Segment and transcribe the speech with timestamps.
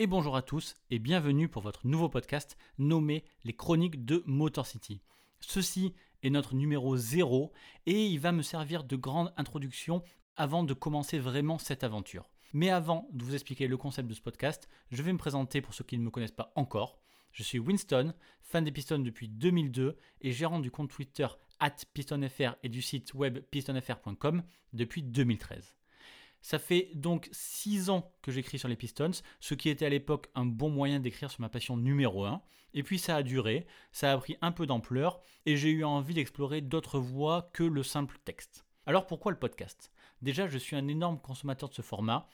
[0.00, 4.64] et bonjour à tous et bienvenue pour votre nouveau podcast nommé Les Chroniques de Motor
[4.64, 5.02] City.
[5.40, 7.52] Ceci est notre numéro 0
[7.86, 10.04] et il va me servir de grande introduction
[10.36, 12.30] avant de commencer vraiment cette aventure.
[12.52, 15.74] Mais avant de vous expliquer le concept de ce podcast, je vais me présenter pour
[15.74, 17.00] ceux qui ne me connaissent pas encore.
[17.32, 21.26] Je suis Winston, fan des Pistons depuis 2002 et gérant du compte Twitter
[21.58, 25.74] at PistonFR et du site web pistonfr.com depuis 2013.
[26.40, 30.28] Ça fait donc 6 ans que j'écris sur les Pistons, ce qui était à l'époque
[30.34, 32.40] un bon moyen d'écrire sur ma passion numéro 1.
[32.74, 36.14] Et puis ça a duré, ça a pris un peu d'ampleur, et j'ai eu envie
[36.14, 38.64] d'explorer d'autres voies que le simple texte.
[38.86, 39.90] Alors pourquoi le podcast?
[40.22, 42.28] Déjà, je suis un énorme consommateur de ce format,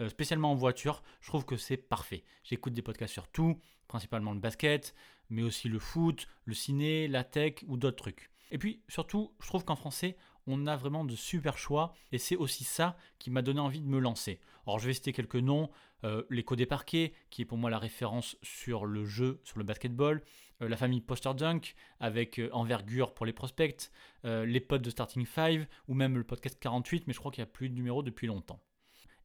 [0.00, 2.24] euh, spécialement en voiture, je trouve que c'est parfait.
[2.44, 3.58] J'écoute des podcasts sur tout,
[3.88, 4.94] principalement le basket,
[5.30, 8.30] mais aussi le foot, le ciné, la tech ou d'autres trucs.
[8.50, 12.36] Et puis surtout, je trouve qu'en français, on a vraiment de super choix et c'est
[12.36, 14.40] aussi ça qui m'a donné envie de me lancer.
[14.66, 15.70] Alors je vais citer quelques noms,
[16.04, 19.64] euh, l'écho des parquets, qui est pour moi la référence sur le jeu, sur le
[19.64, 20.22] basketball,
[20.62, 23.90] euh, la famille Poster Dunk avec euh, envergure pour les prospects,
[24.24, 27.42] euh, les potes de Starting 5 ou même le podcast 48, mais je crois qu'il
[27.42, 28.62] n'y a plus de numéro depuis longtemps.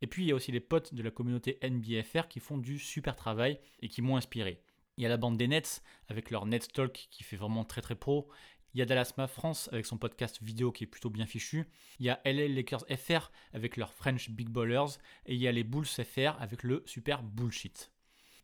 [0.02, 2.80] Et puis il y a aussi les potes de la communauté NBFR qui font du
[2.80, 4.62] super travail et qui m'ont inspiré.
[4.98, 7.82] Il y a la bande des Nets avec leur Nets Talk qui fait vraiment très
[7.82, 8.30] très pro.
[8.74, 11.68] Il y a Dallasma France avec son podcast vidéo qui est plutôt bien fichu.
[12.00, 14.98] Il y a LA Lakers FR avec leur French Big Ballers.
[15.26, 17.92] Et il y a les Bulls FR avec le super bullshit.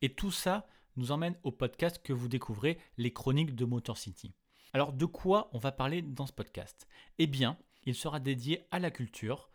[0.01, 0.67] Et tout ça
[0.97, 4.33] nous emmène au podcast que vous découvrez, les chroniques de Motor City.
[4.73, 6.87] Alors de quoi on va parler dans ce podcast?
[7.19, 9.49] Eh bien, il sera dédié à la culture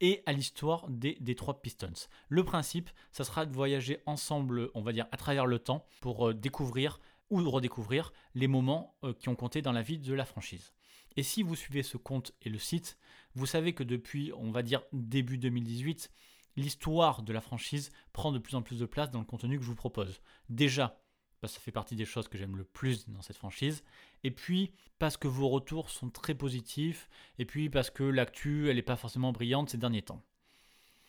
[0.00, 2.08] et à l'histoire des Detroit Pistons.
[2.28, 6.28] Le principe, ça sera de voyager ensemble, on va dire, à travers le temps pour
[6.28, 7.00] euh, découvrir
[7.30, 10.72] ou redécouvrir les moments euh, qui ont compté dans la vie de la franchise.
[11.16, 12.98] Et si vous suivez ce compte et le site,
[13.34, 16.10] vous savez que depuis, on va dire, début 2018,
[16.56, 19.64] l'histoire de la franchise prend de plus en plus de place dans le contenu que
[19.64, 20.20] je vous propose.
[20.48, 21.00] Déjà,
[21.40, 23.84] parce que ça fait partie des choses que j'aime le plus dans cette franchise.
[24.24, 27.08] Et puis, parce que vos retours sont très positifs.
[27.38, 30.24] Et puis, parce que l'actu, elle n'est pas forcément brillante ces derniers temps.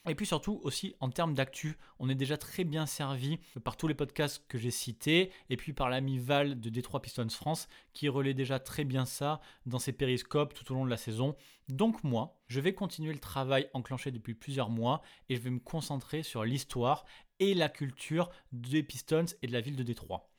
[0.08, 3.88] Et puis surtout aussi en termes d'actu, on est déjà très bien servi par tous
[3.88, 8.08] les podcasts que j'ai cités et puis par l'ami Val de Détroit Pistons France qui
[8.08, 11.36] relaie déjà très bien ça dans ses périscopes tout au long de la saison.
[11.68, 15.60] Donc moi, je vais continuer le travail enclenché depuis plusieurs mois et je vais me
[15.60, 17.04] concentrer sur l'histoire
[17.40, 20.30] et la culture des Pistons et de la ville de Détroit.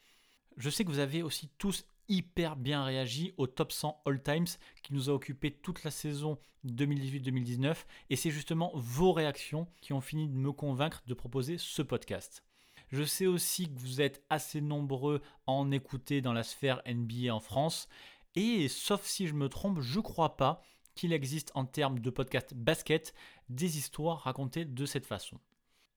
[0.56, 4.48] Je sais que vous avez aussi tous hyper bien réagi au top 100 All Times
[4.82, 7.76] qui nous a occupé toute la saison 2018-2019
[8.10, 12.44] et c'est justement vos réactions qui ont fini de me convaincre de proposer ce podcast.
[12.88, 17.32] Je sais aussi que vous êtes assez nombreux à en écouter dans la sphère NBA
[17.32, 17.88] en France
[18.34, 20.60] et sauf si je me trompe, je crois pas
[20.96, 23.14] qu'il existe en termes de podcast basket
[23.48, 25.38] des histoires racontées de cette façon.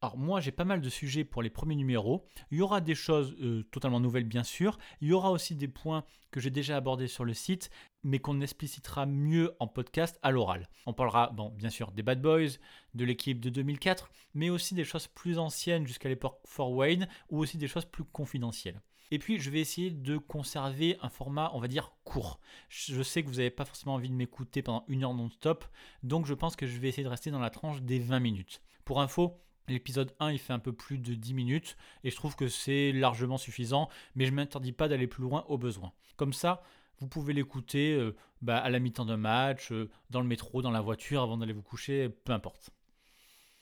[0.04, 2.26] Alors moi j'ai pas mal de sujets pour les premiers numéros.
[2.52, 4.78] Il y aura des choses euh, totalement nouvelles bien sûr.
[5.00, 7.70] Il y aura aussi des points que j'ai déjà abordés sur le site,
[8.04, 10.68] mais qu'on explicitera mieux en podcast à l'oral.
[10.88, 12.58] On parlera bon, bien sûr des Bad Boys,
[12.94, 17.40] de l'équipe de 2004, mais aussi des choses plus anciennes jusqu'à l'époque Fort Wayne, ou
[17.40, 18.82] aussi des choses plus confidentielles.
[19.10, 22.42] Et puis je vais essayer de conserver un format, on va dire, court.
[22.68, 25.64] Je sais que vous n'avez pas forcément envie de m'écouter pendant une heure non-stop,
[26.02, 28.62] donc je pense que je vais essayer de rester dans la tranche des 20 minutes.
[28.84, 32.36] Pour info, L'épisode 1, il fait un peu plus de 10 minutes et je trouve
[32.36, 35.94] que c'est largement suffisant, mais je ne m'interdis pas d'aller plus loin au besoin.
[36.18, 36.64] Comme ça,
[37.00, 40.72] vous pouvez l'écouter euh, bah, à la mi-temps d'un match, euh, dans le métro, dans
[40.72, 42.72] la voiture, avant d'aller vous coucher, peu importe.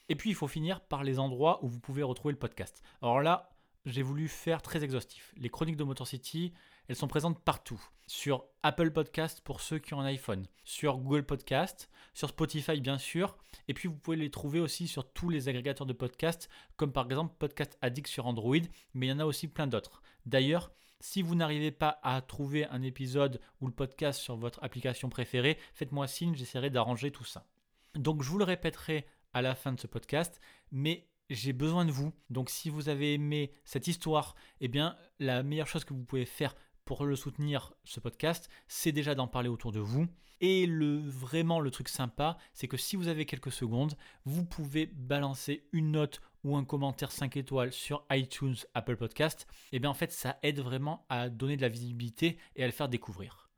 [0.09, 2.83] Et puis, il faut finir par les endroits où vous pouvez retrouver le podcast.
[3.01, 3.51] Alors là,
[3.85, 5.33] j'ai voulu faire très exhaustif.
[5.37, 6.53] Les chroniques de Motor City,
[6.87, 7.81] elles sont présentes partout.
[8.07, 12.97] Sur Apple Podcast pour ceux qui ont un iPhone, sur Google Podcast, sur Spotify bien
[12.97, 13.37] sûr,
[13.67, 17.05] et puis vous pouvez les trouver aussi sur tous les agrégateurs de podcasts, comme par
[17.05, 18.57] exemple Podcast Addict sur Android,
[18.93, 20.01] mais il y en a aussi plein d'autres.
[20.25, 25.09] D'ailleurs, si vous n'arrivez pas à trouver un épisode ou le podcast sur votre application
[25.09, 27.47] préférée, faites-moi signe, j'essaierai d'arranger tout ça.
[27.95, 30.39] Donc je vous le répéterai à la fin de ce podcast,
[30.71, 32.13] mais j'ai besoin de vous.
[32.29, 36.25] Donc si vous avez aimé cette histoire, eh bien la meilleure chose que vous pouvez
[36.25, 36.55] faire
[36.85, 40.07] pour le soutenir ce podcast, c'est déjà d'en parler autour de vous.
[40.41, 43.93] Et le vraiment le truc sympa, c'est que si vous avez quelques secondes,
[44.25, 49.75] vous pouvez balancer une note ou un commentaire 5 étoiles sur iTunes, Apple Podcast, et
[49.75, 52.73] eh bien en fait ça aide vraiment à donner de la visibilité et à le
[52.73, 53.51] faire découvrir.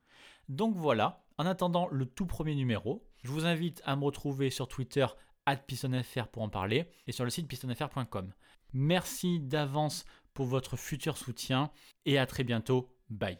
[0.49, 4.67] Donc voilà, en attendant le tout premier numéro, je vous invite à me retrouver sur
[4.67, 5.05] Twitter
[5.67, 8.33] pistonfr pour en parler et sur le site pistonfr.com.
[8.73, 11.71] Merci d'avance pour votre futur soutien
[12.05, 12.89] et à très bientôt.
[13.09, 13.37] Bye.